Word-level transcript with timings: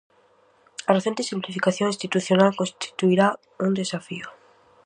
A 0.89 0.91
recente 0.97 1.27
simplificación 1.31 1.87
institucional 1.93 2.51
constituirá 2.59 3.27
un 3.65 3.71
desafío. 3.81 4.27